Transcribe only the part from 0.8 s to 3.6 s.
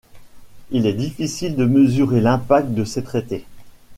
est difficile de mesurer l'impact de ces traités.